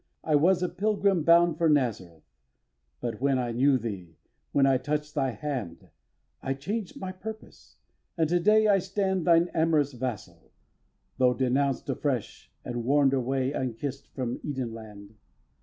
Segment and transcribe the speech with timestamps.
[0.23, 2.23] I was a pilgrim bound for Nazareth,
[3.01, 4.17] But when I knew thee,
[4.51, 5.89] when I touched thy hand,
[6.41, 7.77] I changed my purpose;
[8.17, 10.53] and to day I stand Thine amorous vassal,
[11.19, 15.17] though denounced afresh And warn'd away, unkiss'd, from Edenland.